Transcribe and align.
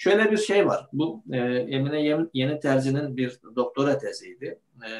Şöyle 0.00 0.30
bir 0.30 0.36
şey 0.36 0.66
var. 0.66 0.88
Bu 0.92 1.24
e, 1.32 1.36
Emine 1.46 2.26
Yeni 2.34 2.60
Terzi'nin 2.60 3.16
bir 3.16 3.40
doktora 3.56 3.98
teziydi. 3.98 4.60
E, 4.86 4.90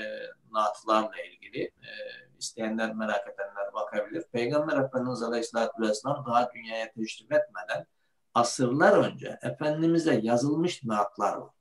naatlarla 0.50 1.22
ilgili. 1.22 1.62
E, 1.62 1.90
isteyenler, 2.38 2.94
merak 2.94 3.28
edenler 3.34 3.72
bakabilir. 3.74 4.24
Peygamber 4.32 4.76
Efendimiz 4.76 5.22
Aleyhisselatü 5.22 5.82
Vesselam 5.82 6.24
daha 6.26 6.52
dünyaya 6.54 6.92
teşrif 6.92 7.32
etmeden 7.32 7.86
asırlar 8.34 8.98
önce 9.04 9.38
Efendimiz'e 9.42 10.20
yazılmış 10.22 10.84
naatlar 10.84 11.36
var. 11.36 11.54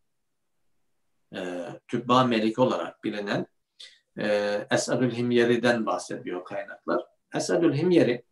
E, 1.35 1.69
Tübba 1.87 2.23
Melik 2.23 2.59
olarak 2.59 3.03
bilinen 3.03 3.47
e, 4.17 4.27
Esadül 4.71 5.11
Himyeri'den 5.11 5.85
bahsediyor 5.85 6.45
kaynaklar. 6.45 7.05
Esadül 7.35 7.73
Himyeri 7.73 8.23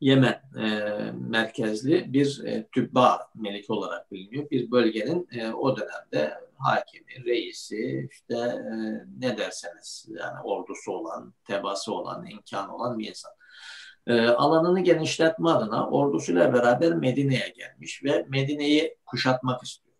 Yemen 0.00 0.42
e, 0.58 0.64
merkezli 1.12 2.12
bir 2.12 2.44
e, 2.44 2.68
tübba 2.72 3.30
melik 3.34 3.70
olarak 3.70 4.12
biliniyor. 4.12 4.50
Bir 4.50 4.70
bölgenin 4.70 5.28
e, 5.32 5.52
o 5.52 5.76
dönemde 5.76 6.34
hakimi, 6.58 7.24
reisi, 7.24 8.08
işte 8.10 8.34
e, 8.34 8.74
ne 9.18 9.38
derseniz 9.38 10.06
yani 10.08 10.40
ordusu 10.44 10.92
olan, 10.92 11.34
tebası 11.44 11.94
olan, 11.94 12.26
imkanı 12.26 12.76
olan 12.76 12.98
bir 12.98 13.08
insan. 13.08 13.32
E, 14.06 14.28
alanını 14.28 14.80
genişletme 14.80 15.50
adına 15.50 15.88
ordusuyla 15.88 16.52
beraber 16.52 16.94
Medine'ye 16.94 17.48
gelmiş 17.56 18.04
ve 18.04 18.26
Medine'yi 18.28 18.96
kuşatmak 19.06 19.62
istiyor. 19.62 19.96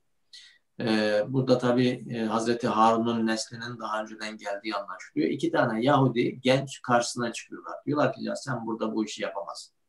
E, 0.80 1.22
burada 1.28 1.58
tabi 1.58 2.04
e, 2.10 2.18
Hazreti 2.18 2.68
Harun'un 2.68 3.26
neslinin 3.26 3.78
daha 3.80 4.02
önceden 4.02 4.36
geldiği 4.36 4.74
anlaşılıyor. 4.74 5.28
İki 5.30 5.50
tane 5.50 5.84
Yahudi 5.84 6.40
genç 6.40 6.82
karşısına 6.82 7.32
çıkıyorlar. 7.32 7.74
Diyorlar 7.86 8.12
ki 8.12 8.24
ya 8.24 8.36
sen 8.36 8.66
burada 8.66 8.94
bu 8.94 9.04
işi 9.04 9.22
yapamazsın 9.22 9.79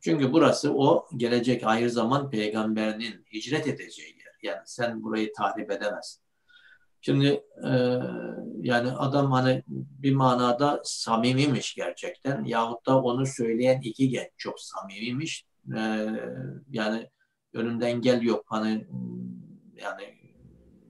çünkü 0.00 0.32
burası 0.32 0.74
o 0.74 1.08
gelecek 1.16 1.64
ahir 1.64 1.88
zaman 1.88 2.30
peygamberinin 2.30 3.26
hicret 3.32 3.66
edeceği 3.66 4.08
yer. 4.08 4.52
Yani 4.52 4.62
sen 4.64 5.02
burayı 5.02 5.32
tahrip 5.32 5.70
edemezsin. 5.70 6.22
Şimdi 7.00 7.44
e, 7.64 7.70
yani 8.62 8.92
adam 8.92 9.32
hani 9.32 9.62
bir 9.68 10.14
manada 10.14 10.80
samimiymiş 10.84 11.74
gerçekten 11.74 12.44
yahut 12.44 12.86
da 12.86 13.02
onu 13.02 13.26
söyleyen 13.26 13.80
iki 13.80 14.08
genç 14.08 14.30
çok 14.36 14.60
samimiymiş. 14.60 15.46
E, 15.76 16.06
yani 16.70 17.10
önümden 17.52 17.86
engel 17.86 18.22
yok 18.22 18.44
hani 18.48 18.86
yani 19.76 20.18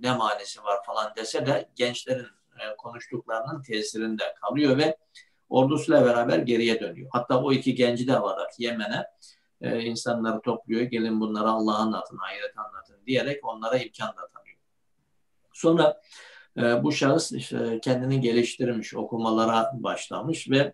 ne 0.01 0.17
manisi 0.17 0.63
var 0.63 0.79
falan 0.87 1.13
dese 1.17 1.47
de 1.47 1.69
gençlerin 1.75 2.27
e, 2.59 2.77
konuştuklarının 2.79 3.63
tesirinde 3.63 4.35
kalıyor 4.41 4.79
ve 4.79 4.97
ordusuyla 5.49 6.05
beraber 6.05 6.39
geriye 6.39 6.81
dönüyor. 6.81 7.09
Hatta 7.13 7.43
o 7.43 7.53
iki 7.53 7.75
genci 7.75 8.07
de 8.07 8.17
alarak 8.17 8.61
Yemen'e 8.61 9.07
e, 9.61 9.81
insanları 9.81 10.41
topluyor. 10.41 10.83
Gelin 10.83 11.21
bunlara 11.21 11.49
Allah'ı 11.49 11.77
anlatın, 11.77 12.19
ahiret 12.19 12.59
anlatın 12.59 12.97
diyerek 13.07 13.45
onlara 13.45 13.79
imkan 13.79 14.09
da 14.09 14.29
tanıyor. 14.35 14.59
Sonra 15.53 16.01
e, 16.57 16.83
bu 16.85 16.93
şahıs 16.93 17.33
işte 17.33 17.81
kendini 17.83 18.21
geliştirmiş, 18.21 18.95
okumalara 18.95 19.71
başlamış 19.75 20.51
ve 20.51 20.73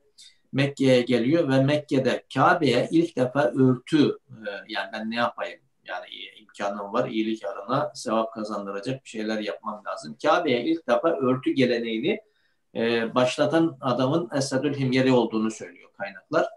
Mekke'ye 0.53 1.03
geliyor 1.03 1.49
ve 1.49 1.63
Mekke'de 1.63 2.25
Kabe'ye 2.35 2.89
ilk 2.91 3.17
defa 3.17 3.53
örtü 3.57 4.19
e, 4.29 4.51
yani 4.69 4.91
ben 4.93 5.11
ne 5.11 5.17
yapayım 5.17 5.61
yani 5.85 6.07
imkanım 6.41 6.93
var 6.93 7.09
iyilik 7.09 7.45
arına 7.45 7.93
sevap 7.95 8.33
kazandıracak 8.35 9.05
bir 9.05 9.09
şeyler 9.09 9.39
yapmam 9.39 9.83
lazım. 9.87 10.17
Kabe'ye 10.23 10.65
ilk 10.65 10.89
defa 10.89 11.09
örtü 11.09 11.51
geleneğini 11.51 12.21
e, 12.77 13.15
başlatan 13.15 13.79
adamın 13.81 14.29
Esadül 14.37 14.75
Himyeri 14.75 15.13
olduğunu 15.13 15.51
söylüyor 15.51 15.91
kaynaklar. 15.99 16.49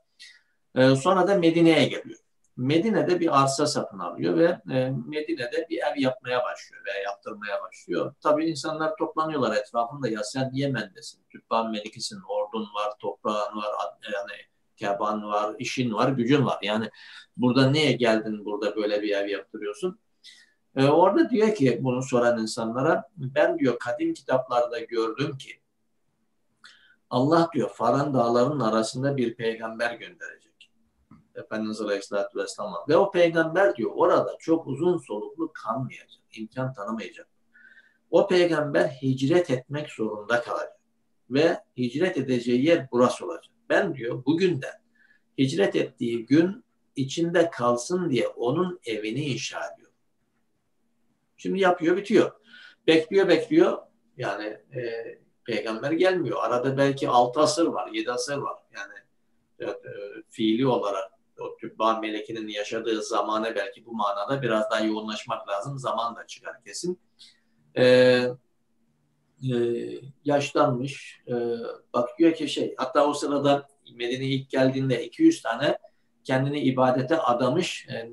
E, 0.75 0.95
sonra 0.95 1.27
da 1.27 1.35
Medine'ye 1.35 1.87
geliyor. 1.87 2.19
Medine'de 2.57 3.19
bir 3.19 3.41
arsa 3.41 3.67
satın 3.67 3.99
alıyor 3.99 4.37
ve 4.37 4.73
e, 4.73 4.89
Medine'de 5.07 5.67
bir 5.69 5.77
ev 5.77 6.01
yapmaya 6.01 6.43
başlıyor 6.43 6.85
veya 6.85 7.03
yaptırmaya 7.03 7.61
başlıyor. 7.61 8.13
Tabii 8.21 8.45
insanlar 8.45 8.95
toplanıyorlar 8.95 9.55
etrafında 9.55 10.09
ya 10.09 10.23
sen 10.23 10.49
Yemen'desin, 10.53 11.21
Türkban 11.29 11.71
Melikisin, 11.71 12.21
ordun 12.29 12.63
var, 12.63 12.93
toprağın 12.99 13.57
var, 13.57 13.71
yani 14.13 14.33
keban 14.75 15.23
var, 15.23 15.55
işin 15.59 15.93
var, 15.93 16.09
gücün 16.09 16.45
var. 16.45 16.59
Yani 16.61 16.89
burada 17.37 17.71
niye 17.71 17.91
geldin 17.91 18.45
burada 18.45 18.75
böyle 18.75 19.01
bir 19.01 19.15
ev 19.15 19.27
yaptırıyorsun? 19.27 19.99
Ee, 20.75 20.85
orada 20.85 21.29
diyor 21.29 21.55
ki 21.55 21.79
bunu 21.81 22.01
soran 22.01 22.41
insanlara 22.41 23.09
ben 23.17 23.59
diyor 23.59 23.79
kadim 23.79 24.13
kitaplarda 24.13 24.79
gördüm 24.79 25.37
ki 25.37 25.59
Allah 27.09 27.49
diyor 27.53 27.69
Faran 27.69 28.13
dağlarının 28.13 28.59
arasında 28.59 29.17
bir 29.17 29.35
peygamber 29.35 29.93
gönderecek. 29.93 30.71
Efendimiz 31.35 31.81
Aleyhisselatü 31.81 32.39
Vesselam'a. 32.39 32.85
Ve 32.89 32.97
o 32.97 33.11
peygamber 33.11 33.75
diyor 33.75 33.91
orada 33.95 34.37
çok 34.39 34.67
uzun 34.67 34.97
soluklu 34.97 35.53
kalmayacak. 35.53 36.09
imkan 36.33 36.73
tanımayacak. 36.73 37.27
O 38.11 38.27
peygamber 38.27 38.87
hicret 38.87 39.49
etmek 39.49 39.89
zorunda 39.91 40.41
kalacak. 40.41 40.77
Ve 41.29 41.57
hicret 41.77 42.17
edeceği 42.17 42.65
yer 42.65 42.87
burası 42.91 43.25
olacak. 43.25 43.53
Ben 43.69 43.95
diyor 43.95 44.25
bugünden 44.25 44.73
hicret 45.37 45.75
ettiği 45.75 46.25
gün 46.25 46.63
içinde 46.95 47.49
kalsın 47.49 48.09
diye 48.09 48.27
onun 48.27 48.79
evini 48.85 49.25
inşa 49.25 49.59
ediyor. 49.73 49.91
Şimdi 51.37 51.59
yapıyor 51.59 51.97
bitiyor. 51.97 52.31
Bekliyor 52.87 53.27
bekliyor. 53.27 53.77
Yani 54.17 54.45
e, 54.75 54.81
peygamber 55.47 55.91
gelmiyor. 55.91 56.37
Arada 56.43 56.77
belki 56.77 57.09
6 57.09 57.39
asır 57.39 57.67
var, 57.67 57.89
7 57.93 58.11
asır 58.11 58.37
var. 58.37 58.57
Yani 58.75 58.93
evet, 59.59 59.85
e, 59.85 59.91
fiili 60.29 60.67
olarak 60.67 61.11
o 61.39 61.57
Tübba 61.57 61.99
melekinin 61.99 62.47
yaşadığı 62.47 63.03
zamana 63.03 63.55
belki 63.55 63.85
bu 63.85 63.93
manada 63.93 64.41
biraz 64.41 64.71
daha 64.71 64.79
yoğunlaşmak 64.79 65.49
lazım. 65.49 65.77
Zaman 65.77 66.15
da 66.15 66.27
çıkar 66.27 66.63
kesin. 66.63 66.99
Ee, 67.77 68.27
e, 69.43 69.55
yaşlanmış. 70.25 71.21
E, 71.27 71.33
bakıyor 71.93 72.33
ki 72.33 72.49
şey 72.49 72.75
hatta 72.77 73.07
o 73.07 73.13
sırada 73.13 73.67
Medine'ye 73.93 74.29
ilk 74.29 74.49
geldiğinde 74.49 75.05
200 75.05 75.41
tane 75.41 75.77
kendini 76.23 76.59
ibadete 76.59 77.17
adamış 77.17 77.87
e, 77.89 78.11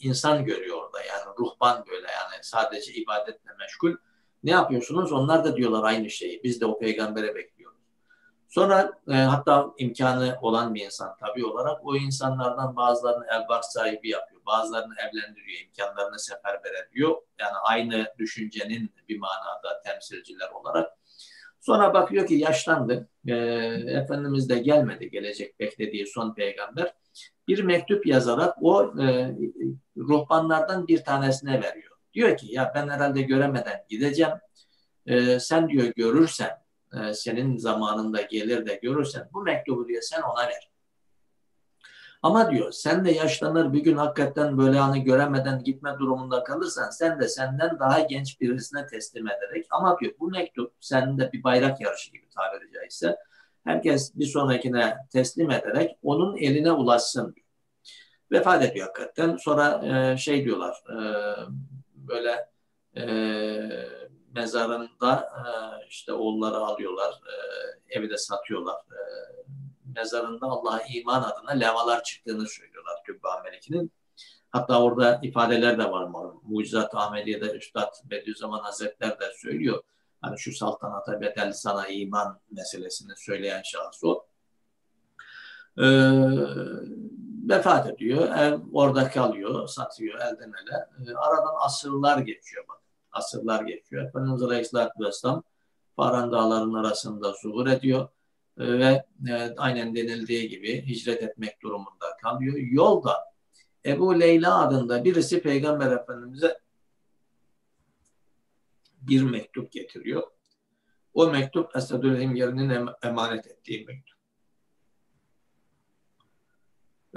insan 0.00 0.44
görüyor 0.44 0.78
orada. 0.82 0.98
Yani 1.02 1.36
ruhban 1.38 1.84
böyle 1.90 2.06
yani 2.06 2.42
sadece 2.42 2.92
ibadetle 2.92 3.50
meşgul 3.58 3.96
ne 4.42 4.50
yapıyorsunuz? 4.50 5.12
Onlar 5.12 5.44
da 5.44 5.56
diyorlar 5.56 5.84
aynı 5.84 6.10
şeyi. 6.10 6.42
Biz 6.44 6.60
de 6.60 6.66
o 6.66 6.78
peygambere 6.78 7.34
bekliyoruz. 7.34 7.78
Sonra 8.48 8.92
e, 9.08 9.12
hatta 9.12 9.70
imkanı 9.78 10.38
olan 10.42 10.74
bir 10.74 10.84
insan 10.84 11.16
tabii 11.20 11.46
olarak 11.46 11.86
o 11.86 11.96
insanlardan 11.96 12.76
bazılarını 12.76 13.24
elbar 13.26 13.62
sahibi 13.62 14.08
yapıyor. 14.08 14.40
Bazılarını 14.46 14.94
evlendiriyor, 14.94 15.60
imkanlarını 15.64 16.18
seferber 16.18 16.70
ediyor. 16.86 17.16
Yani 17.40 17.56
aynı 17.64 18.06
düşüncenin 18.18 18.94
bir 19.08 19.18
manada 19.18 19.82
temsilciler 19.84 20.50
olarak. 20.50 20.90
Sonra 21.60 21.94
bakıyor 21.94 22.26
ki 22.26 22.34
yaşlandı. 22.34 23.08
E, 23.26 23.34
Efendimiz 23.86 24.48
de 24.48 24.58
gelmedi 24.58 25.10
gelecek 25.10 25.60
beklediği 25.60 26.06
son 26.06 26.34
peygamber. 26.34 26.94
Bir 27.48 27.62
mektup 27.62 28.06
yazarak 28.06 28.54
o 28.60 28.94
e, 29.02 29.36
ruhbanlardan 29.96 30.88
bir 30.88 31.04
tanesine 31.04 31.62
veriyor. 31.62 31.91
Diyor 32.14 32.36
ki 32.36 32.46
ya 32.50 32.72
ben 32.74 32.88
herhalde 32.88 33.22
göremeden 33.22 33.84
gideceğim. 33.88 34.32
Ee, 35.06 35.40
sen 35.40 35.68
diyor 35.68 35.86
görürsen, 35.96 36.50
e, 36.92 37.14
senin 37.14 37.56
zamanında 37.56 38.22
gelir 38.22 38.66
de 38.66 38.80
görürsen 38.82 39.28
bu 39.32 39.42
mektubu 39.42 39.88
diyor 39.88 40.02
sen 40.02 40.22
ona 40.22 40.46
ver. 40.46 40.70
Ama 42.22 42.50
diyor 42.50 42.72
sen 42.72 43.04
de 43.04 43.10
yaşlanır 43.10 43.72
bir 43.72 43.80
gün 43.80 43.96
hakikaten 43.96 44.58
böyle 44.58 44.78
hani 44.78 45.04
göremeden 45.04 45.64
gitme 45.64 45.94
durumunda 45.98 46.44
kalırsan 46.44 46.90
sen 46.90 47.20
de 47.20 47.28
senden 47.28 47.78
daha 47.78 48.00
genç 48.00 48.40
birisine 48.40 48.86
teslim 48.86 49.28
ederek 49.28 49.66
ama 49.70 49.98
diyor 50.00 50.12
bu 50.20 50.30
mektup 50.30 50.72
sende 50.80 51.32
bir 51.32 51.44
bayrak 51.44 51.80
yarışı 51.80 52.12
gibi 52.12 52.28
tabiri 52.28 52.72
caizse 52.72 53.16
herkes 53.64 54.14
bir 54.14 54.26
sonrakine 54.26 54.96
teslim 55.12 55.50
ederek 55.50 55.98
onun 56.02 56.36
eline 56.36 56.72
ulaşsın 56.72 57.34
diyor. 57.34 57.46
Vefat 58.32 58.64
ediyor 58.64 58.86
hakikaten. 58.86 59.36
Sonra 59.36 59.82
e, 59.86 60.16
şey 60.16 60.44
diyorlar 60.44 60.76
e, 60.90 60.96
böyle 62.08 62.48
e, 62.96 63.04
mezarında 64.34 65.28
e, 65.38 65.44
işte 65.88 66.12
oğulları 66.12 66.56
alıyorlar, 66.56 67.12
e, 67.12 67.34
evi 67.98 68.10
de 68.10 68.18
satıyorlar. 68.18 68.76
E, 68.76 69.00
mezarında 69.94 70.46
Allah'a 70.46 70.82
iman 70.82 71.22
adına 71.22 71.50
lemalar 71.50 72.02
çıktığını 72.02 72.48
söylüyorlar 72.48 73.02
Kübba 73.04 73.42
Meliki'nin. 73.44 73.92
Hatta 74.50 74.82
orada 74.82 75.20
ifadeler 75.22 75.78
de 75.78 75.90
var. 75.90 76.08
Mucizat 76.42 76.94
Ahmediye'de 76.94 77.50
Üstad 77.50 77.94
Bediüzzaman 78.04 78.60
Hazretler 78.60 79.20
de 79.20 79.32
söylüyor. 79.36 79.82
Hani 80.20 80.38
şu 80.38 80.52
saltanata 80.52 81.20
bedel 81.20 81.52
sana 81.52 81.88
iman 81.88 82.40
meselesini 82.50 83.12
söyleyen 83.16 83.62
şahıs 83.62 84.04
o. 84.04 84.26
Ee, 85.78 85.82
vefat 87.42 87.90
ediyor. 87.90 88.36
Ev 88.36 88.58
orada 88.72 89.10
kalıyor, 89.10 89.68
satıyor 89.68 90.14
elden 90.14 90.52
ele. 90.62 91.10
E, 91.10 91.14
aradan 91.14 91.54
asırlar 91.60 92.18
geçiyor 92.18 92.64
bak. 92.68 92.78
Asırlar 93.12 93.62
geçiyor. 93.62 94.04
Efendimiz 94.04 94.42
Aleyhisselatü 94.42 95.04
Vesselam 95.04 95.42
Faran 95.96 96.32
Dağları'nın 96.32 96.74
arasında 96.74 97.32
zuhur 97.32 97.66
ediyor. 97.66 98.08
E, 98.58 98.78
ve 98.78 99.04
e, 99.30 99.54
aynen 99.56 99.96
denildiği 99.96 100.48
gibi 100.48 100.86
hicret 100.86 101.22
etmek 101.22 101.62
durumunda 101.62 102.16
kalıyor. 102.22 102.56
Yolda 102.56 103.32
Ebu 103.86 104.20
Leyla 104.20 104.58
adında 104.58 105.04
birisi 105.04 105.42
Peygamber 105.42 105.92
Efendimiz'e 105.92 106.58
bir 109.00 109.22
mektup 109.22 109.72
getiriyor. 109.72 110.22
O 111.14 111.30
mektup 111.30 111.76
Esadül 111.76 112.20
Himyer'in 112.20 112.88
emanet 113.02 113.46
ettiği 113.46 113.84
mektup. 113.84 114.11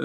Ee, 0.00 0.04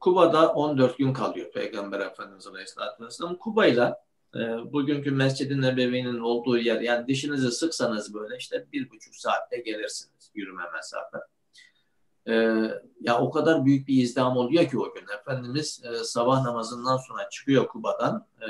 Kuba'da 0.00 0.52
14 0.52 0.98
gün 0.98 1.12
kalıyor 1.12 1.52
Peygamber 1.52 2.00
Efendimiz 2.00 2.46
Aleyhisselatü 2.46 3.04
Vesselam. 3.04 3.36
Kuba'yla 3.36 4.04
e, 4.34 4.38
bugünkü 4.72 5.10
Mescid-i 5.10 5.60
Nebevi'nin 5.60 6.20
olduğu 6.20 6.58
yer 6.58 6.80
yani 6.80 7.06
dişinizi 7.06 7.50
sıksanız 7.50 8.14
böyle 8.14 8.36
işte 8.36 8.66
bir 8.72 8.90
buçuk 8.90 9.16
saatte 9.16 9.56
gelirsiniz 9.56 10.30
yürüme 10.34 10.62
mesafe. 10.74 11.18
Ee, 12.28 12.32
ya 13.00 13.20
o 13.20 13.30
kadar 13.30 13.64
büyük 13.64 13.88
bir 13.88 14.02
izdiham 14.02 14.36
oluyor 14.36 14.68
ki 14.68 14.78
o 14.78 14.94
gün. 14.94 15.04
Efendimiz 15.20 15.82
e, 15.84 16.04
sabah 16.04 16.42
namazından 16.42 16.96
sonra 16.96 17.28
çıkıyor 17.28 17.68
Kuba'dan 17.68 18.26
e, 18.40 18.48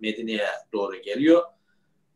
Medine'ye 0.00 0.48
doğru 0.72 0.96
geliyor. 0.96 1.42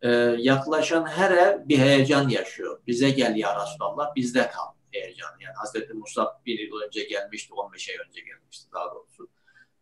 E, 0.03 0.11
yaklaşan 0.39 1.07
her 1.07 1.31
ev 1.31 1.69
bir 1.69 1.79
heyecan 1.79 2.29
yaşıyor. 2.29 2.81
Bize 2.87 3.11
gel 3.11 3.37
ya 3.37 3.63
Resulallah 3.63 4.15
bizde 4.15 4.51
kal 4.51 4.78
heyecan. 4.93 5.31
Yani 5.41 5.55
Hazreti 5.55 5.95
Musa 5.95 6.41
bir 6.47 6.59
yıl 6.59 6.81
önce 6.87 7.05
gelmişti, 7.05 7.55
15 7.55 7.89
ay 7.89 7.97
önce 8.09 8.21
gelmişti 8.21 8.69
daha 8.75 8.95
doğrusu. 8.95 9.29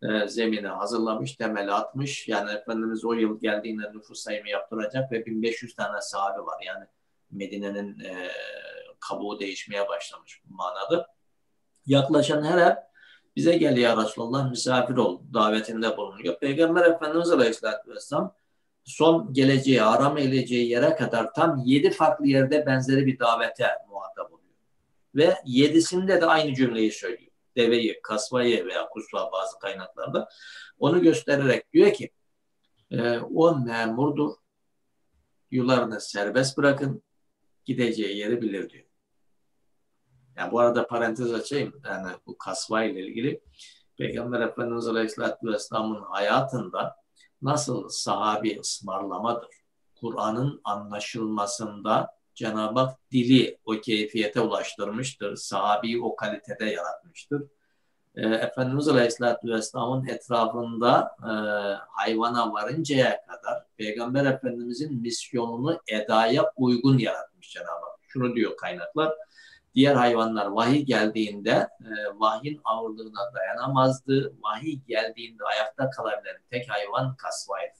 E, 0.02 0.28
zemini 0.28 0.68
hazırlamış, 0.68 1.32
temeli 1.32 1.72
atmış. 1.72 2.28
Yani 2.28 2.50
Efendimiz 2.50 3.04
o 3.04 3.12
yıl 3.12 3.40
geldiğinde 3.40 3.92
nüfus 3.92 4.20
sayımı 4.20 4.48
yaptıracak 4.48 5.12
ve 5.12 5.26
1500 5.26 5.74
tane 5.74 6.00
sahabe 6.00 6.40
var. 6.40 6.62
Yani 6.66 6.84
Medine'nin 7.30 8.00
e, 8.00 8.28
kabuğu 9.00 9.40
değişmeye 9.40 9.88
başlamış 9.88 10.42
bu 10.44 10.54
manada. 10.54 11.06
Yaklaşan 11.86 12.44
her 12.44 12.58
ev 12.58 12.76
bize 13.36 13.56
gel 13.56 13.76
ya 13.76 13.96
Resulallah 13.96 14.50
misafir 14.50 14.96
ol 14.96 15.20
davetinde 15.34 15.96
bulunuyor. 15.96 16.38
Peygamber 16.38 16.84
Efendimiz 16.84 17.30
Aleyhisselatü 17.30 17.90
Vesselam 17.90 18.34
son 18.84 19.32
geleceği, 19.32 19.82
aram 19.82 20.18
edeceği 20.18 20.68
yere 20.68 20.96
kadar 20.96 21.34
tam 21.34 21.62
yedi 21.64 21.90
farklı 21.90 22.26
yerde 22.26 22.66
benzeri 22.66 23.06
bir 23.06 23.18
davete 23.18 23.66
muhatap 23.90 24.32
oluyor. 24.32 24.45
Ve 25.16 25.34
yedisinde 25.44 26.20
de 26.20 26.26
aynı 26.26 26.54
cümleyi 26.54 26.92
söylüyor. 26.92 27.32
Deveyi, 27.56 28.00
kasvayı 28.02 28.66
veya 28.66 28.88
kusva 28.88 29.32
bazı 29.32 29.58
kaynaklarda 29.58 30.28
onu 30.78 31.02
göstererek 31.02 31.72
diyor 31.72 31.92
ki 31.92 32.10
e, 32.90 33.18
o 33.18 33.58
memurdur. 33.58 34.32
Yularını 35.50 36.00
serbest 36.00 36.58
bırakın. 36.58 37.02
Gideceği 37.64 38.16
yeri 38.16 38.42
bilir 38.42 38.70
diyor. 38.70 38.84
Yani 40.36 40.52
bu 40.52 40.60
arada 40.60 40.86
parantez 40.86 41.32
açayım. 41.32 41.80
Yani 41.84 42.12
bu 42.26 42.38
kasva 42.38 42.84
ile 42.84 43.06
ilgili 43.06 43.40
Peygamber 43.98 44.40
Efendimiz 44.40 44.88
Aleyhisselatü 44.88 45.46
Vesselam'ın 45.46 46.02
hayatında 46.02 46.96
nasıl 47.42 47.88
sahabi 47.88 48.60
ısmarlamadır. 48.60 49.48
Kur'an'ın 50.00 50.60
anlaşılmasında 50.64 52.15
Cenab-ı 52.36 52.80
Hak 52.80 53.10
dili 53.10 53.58
o 53.64 53.72
keyfiyete 53.80 54.40
ulaştırmıştır. 54.40 55.36
Sahabiyi 55.36 56.02
o 56.02 56.16
kalitede 56.16 56.64
yaratmıştır. 56.64 57.42
E, 58.14 58.28
Efendimiz 58.28 58.88
Aleyhisselatü 58.88 59.48
Vesselam'ın 59.48 60.06
etrafında 60.06 61.16
e, 61.22 61.32
hayvana 61.88 62.52
varıncaya 62.52 63.26
kadar 63.26 63.62
Peygamber 63.76 64.26
Efendimizin 64.26 65.00
misyonunu 65.00 65.80
edaya 65.88 66.52
uygun 66.56 66.98
yaratmış 66.98 67.50
Cenab-ı 67.50 67.70
Hak. 67.70 68.00
Şunu 68.08 68.34
diyor 68.34 68.56
kaynaklar 68.56 69.12
diğer 69.74 69.94
hayvanlar 69.94 70.46
vahiy 70.46 70.82
geldiğinde 70.82 71.68
e, 71.80 71.90
vahyin 72.14 72.60
ağırlığına 72.64 73.34
dayanamazdı. 73.34 74.34
Vahiy 74.42 74.80
geldiğinde 74.88 75.44
ayakta 75.44 75.90
kalabilen 75.90 76.36
tek 76.50 76.70
hayvan 76.70 77.16
kasvaydı. 77.16 77.75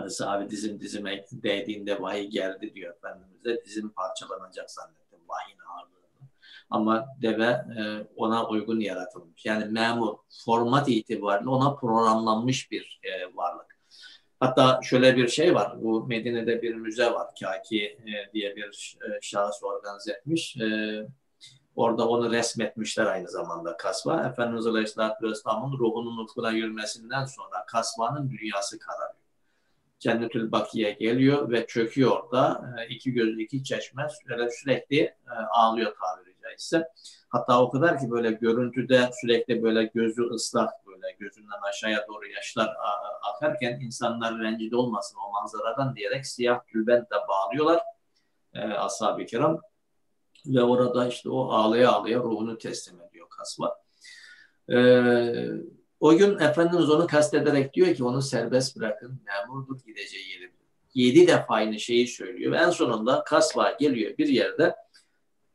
Hani 0.00 0.10
sahabe 0.10 0.50
dizim 0.50 0.80
dizime 0.80 1.24
değdiğinde 1.32 2.02
vahiy 2.02 2.26
geldi 2.26 2.74
diyor 2.74 2.94
Efendimiz'e. 2.94 3.64
Dizim 3.64 3.90
parçalanacak 3.90 4.70
zannettim 4.70 5.18
vahyin 5.28 5.58
ağırlığını. 5.58 6.28
Ama 6.70 7.06
deve 7.22 7.44
e, 7.44 8.06
ona 8.16 8.48
uygun 8.48 8.80
yaratılmış. 8.80 9.46
Yani 9.46 9.64
memur 9.64 10.16
format 10.44 10.88
itibariyle 10.88 11.48
ona 11.48 11.74
programlanmış 11.74 12.70
bir 12.70 13.00
e, 13.02 13.36
varlık. 13.36 13.76
Hatta 14.40 14.80
şöyle 14.82 15.16
bir 15.16 15.28
şey 15.28 15.54
var. 15.54 15.82
Bu 15.82 16.06
Medine'de 16.06 16.62
bir 16.62 16.74
müze 16.74 17.12
var. 17.12 17.28
Kaki 17.40 17.84
e, 17.84 18.32
diye 18.32 18.56
bir 18.56 18.96
e, 19.02 19.20
şahıs 19.20 19.62
organize 19.62 20.12
etmiş. 20.12 20.56
Orada 21.76 22.08
onu 22.08 22.32
resmetmişler 22.32 23.06
aynı 23.06 23.28
zamanda 23.28 23.76
kasva. 23.76 24.26
Efendimiz 24.26 24.66
Aleyhisselatü 24.66 25.28
Vesselam'ın 25.28 25.78
ruhunun 25.78 26.24
ufkuna 26.24 26.50
yürümesinden 26.50 27.24
sonra 27.24 27.66
kasvanın 27.66 28.30
dünyası 28.30 28.78
kararıyor. 28.78 29.15
Cennetül 29.98 30.52
Bakiye 30.52 30.92
geliyor 30.92 31.50
ve 31.50 31.66
çöküyor 31.66 32.10
orada. 32.10 32.74
E, 32.78 32.94
iki 32.94 33.12
göz, 33.12 33.38
iki 33.38 33.64
çeşme 33.64 34.06
sürekli 34.50 34.98
e, 34.98 35.16
ağlıyor 35.50 35.94
tabiri 35.94 36.36
caizse. 36.42 36.88
Hatta 37.28 37.62
o 37.62 37.70
kadar 37.70 38.00
ki 38.00 38.10
böyle 38.10 38.30
görüntüde 38.30 39.10
sürekli 39.20 39.62
böyle 39.62 39.84
gözü 39.84 40.22
ıslak 40.22 40.86
böyle 40.86 41.16
gözünden 41.18 41.68
aşağıya 41.68 42.06
doğru 42.08 42.28
yaşlar 42.28 42.76
akarken 43.22 43.80
insanlar 43.80 44.38
rencide 44.38 44.76
olmasın 44.76 45.18
o 45.28 45.32
manzaradan 45.32 45.96
diyerek 45.96 46.26
siyah 46.26 46.60
tülbentle 46.66 47.16
bağlıyorlar 47.28 47.82
e, 48.54 48.60
ashab-ı 48.60 49.26
kiram 49.26 49.60
ve 50.46 50.62
orada 50.62 51.08
işte 51.08 51.30
o 51.30 51.50
ağlaya 51.50 51.92
ağlaya 51.92 52.18
ruhunu 52.18 52.58
teslim 52.58 53.00
ediyor 53.00 53.28
kasva. 53.28 53.78
E, 54.70 54.76
o 56.00 56.16
gün 56.16 56.38
Efendimiz 56.38 56.90
onu 56.90 57.06
kastederek 57.06 57.74
diyor 57.74 57.94
ki 57.94 58.04
onu 58.04 58.22
serbest 58.22 58.76
bırakın 58.76 59.20
memurdur 59.26 59.80
gideceği 59.86 60.30
yeri. 60.30 60.50
Yedi 60.94 61.26
defa 61.26 61.54
aynı 61.54 61.80
şeyi 61.80 62.08
söylüyor 62.08 62.52
ve 62.52 62.56
en 62.56 62.70
sonunda 62.70 63.24
kasva 63.24 63.70
geliyor 63.80 64.18
bir 64.18 64.28
yerde 64.28 64.76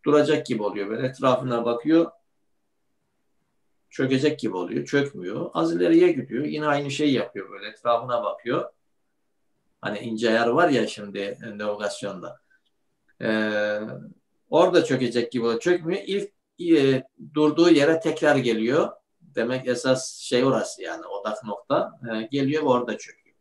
duracak 0.06 0.46
gibi 0.46 0.64
oluyor. 0.64 0.90
Böyle 0.90 1.08
etrafına 1.08 1.66
bakıyor 1.66 2.12
çökecek 3.92 4.40
gibi 4.40 4.56
oluyor. 4.56 4.86
Çökmüyor. 4.86 5.50
Az 5.54 5.76
ileriye 5.76 6.12
gidiyor. 6.12 6.46
Yine 6.46 6.68
aynı 6.68 6.92
şeyi 6.92 7.14
yapıyor 7.14 7.50
böyle 7.52 7.68
etrafına 7.68 8.24
bakıyor. 8.24 8.72
Hani 9.82 10.00
ince 10.00 10.30
ayar 10.30 10.48
var 10.48 10.70
ya 10.70 10.88
şimdi 10.88 11.38
navigasyonda. 11.56 12.40
Ee, 13.22 13.80
orada 14.50 14.84
çökecek 14.84 15.32
gibi 15.32 15.46
oluyor. 15.46 15.60
Çökmüyor. 15.60 16.02
İlk 16.06 16.32
e, 16.78 17.04
durduğu 17.34 17.70
yere 17.70 18.00
tekrar 18.00 18.36
geliyor. 18.36 18.90
Demek 19.36 19.68
esas 19.68 20.18
şey 20.18 20.46
orası 20.46 20.82
yani 20.82 21.06
odak 21.06 21.44
nokta. 21.44 22.00
E, 22.14 22.22
geliyor 22.22 22.64
orada 22.64 22.98
çöküyor. 22.98 23.36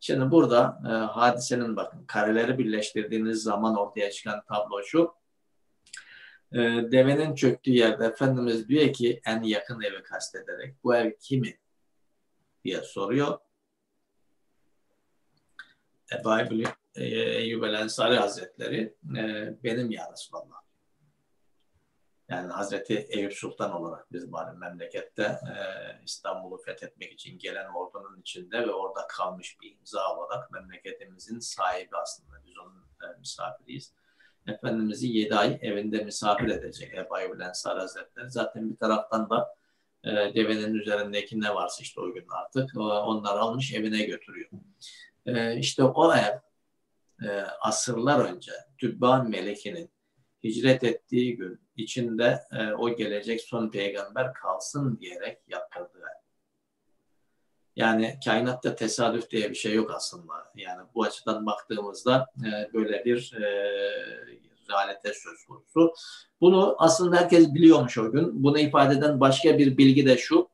Şimdi 0.00 0.30
burada 0.30 0.80
e, 0.86 0.88
hadisenin 0.88 1.76
bakın 1.76 2.04
kareleri 2.06 2.58
birleştirdiğiniz 2.58 3.42
zaman 3.42 3.76
ortaya 3.76 4.10
çıkan 4.10 4.42
tablo 4.48 4.82
şu 4.84 5.14
e, 6.52 6.58
devenin 6.92 7.34
çöktüğü 7.34 7.70
yerde 7.70 8.06
Efendimiz 8.06 8.68
diyor 8.68 8.92
ki 8.92 9.20
en 9.26 9.42
yakın 9.42 9.80
evi 9.80 10.02
kastederek 10.02 10.74
bu 10.84 10.94
ev 10.94 11.12
kimi 11.20 11.58
diye 12.64 12.82
soruyor. 12.82 13.38
Ebu 16.12 16.64
e, 16.94 17.04
Eyyub 17.04 17.62
el 17.62 17.74
Ensari 17.74 18.16
Hazretleri 18.16 18.94
e, 19.16 19.54
benim 19.64 19.90
ya 19.90 20.12
Resulallah. 20.12 20.63
Yani 22.28 22.52
Hazreti 22.52 22.94
Eyüp 22.94 23.34
Sultan 23.34 23.72
olarak 23.72 24.12
biz 24.12 24.32
bari 24.32 24.56
memlekette 24.56 25.22
e, 25.22 25.54
İstanbul'u 26.04 26.58
fethetmek 26.58 27.12
için 27.12 27.38
gelen 27.38 27.66
ordunun 27.74 28.20
içinde 28.20 28.60
ve 28.66 28.72
orada 28.72 29.06
kalmış 29.06 29.60
bir 29.60 29.76
imza 29.76 30.16
olarak 30.16 30.50
memleketimizin 30.50 31.38
sahibi 31.38 31.96
aslında. 31.96 32.44
Biz 32.46 32.58
onun 32.58 32.76
e, 32.76 33.18
misafiriyiz. 33.18 33.92
Efendimiz'i 34.46 35.06
yedi 35.06 35.34
ay 35.34 35.58
evinde 35.62 36.04
misafir 36.04 36.48
edecek 36.48 36.94
Ebu 36.94 37.14
Ayyub 37.14 37.40
Ensar 37.40 37.78
Hazretleri. 37.78 38.30
Zaten 38.30 38.70
bir 38.70 38.76
taraftan 38.76 39.30
da 39.30 39.54
e, 40.04 40.10
devenin 40.10 40.74
üzerindeki 40.74 41.40
ne 41.40 41.54
varsa 41.54 41.82
işte 41.82 42.00
o 42.00 42.12
gün 42.12 42.26
artık 42.30 42.76
onlar 42.76 43.36
almış 43.36 43.74
evine 43.74 44.04
götürüyor. 44.04 44.50
E, 45.26 45.58
işte 45.58 45.84
o 45.84 46.14
ev 46.14 46.38
e, 47.26 47.40
asırlar 47.60 48.24
önce 48.24 48.52
Tübban 48.78 49.30
Meleki'nin 49.30 49.90
hicret 50.44 50.84
ettiği 50.84 51.36
gün 51.36 51.60
içinde 51.76 52.40
e, 52.52 52.72
o 52.72 52.96
gelecek 52.96 53.40
son 53.40 53.70
peygamber 53.70 54.34
kalsın 54.34 54.98
diyerek 55.00 55.38
yaptırdığı 55.48 55.98
ev. 55.98 56.24
Yani 57.76 58.18
kainatta 58.24 58.74
tesadüf 58.74 59.30
diye 59.30 59.50
bir 59.50 59.54
şey 59.54 59.74
yok 59.74 59.90
aslında. 59.94 60.32
Yani 60.54 60.82
bu 60.94 61.02
açıdan 61.02 61.46
baktığımızda 61.46 62.26
e, 62.38 62.72
böyle 62.74 63.04
bir 63.04 63.32
e, 63.34 63.44
realite 64.70 65.12
söz 65.14 65.44
konusu. 65.44 65.94
Bunu 66.40 66.76
aslında 66.78 67.16
herkes 67.16 67.54
biliyormuş 67.54 67.98
o 67.98 68.12
gün. 68.12 68.44
Bunu 68.44 68.58
ifade 68.58 68.94
eden 68.94 69.20
başka 69.20 69.58
bir 69.58 69.78
bilgi 69.78 70.06
de 70.06 70.16
şu. 70.16 70.48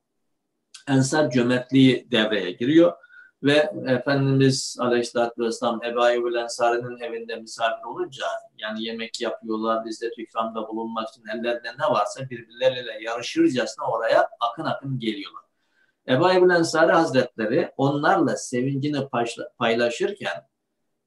Ensar 0.88 1.30
cömertliği 1.30 2.10
devreye 2.10 2.52
giriyor. 2.52 2.92
Ve 3.42 3.70
Efendimiz 3.86 4.76
Aleyhisselatü 4.80 5.42
Vesselam 5.42 5.84
Ebu 5.84 6.08
Eyyub 6.08 6.34
Ensari'nin 6.34 7.00
evinde 7.00 7.36
misafir 7.36 7.84
olunca 7.84 8.24
yani 8.58 8.84
yemek 8.84 9.20
yapıyorlar, 9.20 9.84
bizde 9.84 10.10
ikramda 10.16 10.68
bulunmak 10.68 11.08
için 11.08 11.22
ellerinde 11.26 11.68
ne 11.78 11.90
varsa 11.90 12.30
birbirleriyle 12.30 12.98
yarışırcasına 13.00 13.86
oraya 13.90 14.28
akın 14.40 14.64
akın 14.64 14.98
geliyorlar. 14.98 15.44
Ebu 16.08 16.30
Eyyub 16.30 16.50
Ensari 16.50 16.92
Hazretleri 16.92 17.72
onlarla 17.76 18.36
sevincini 18.36 19.08
paylaşırken 19.58 20.48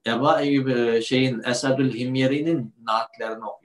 Ebu 0.08 0.40
Eyyub 0.40 1.02
şeyin 1.02 1.42
Esadül 1.46 1.94
Himyeri'nin 1.94 2.75
naatlerini 2.84 3.46
okuyor. 3.46 3.62